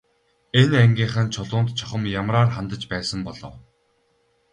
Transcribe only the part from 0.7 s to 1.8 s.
ангийнхан Чулуунд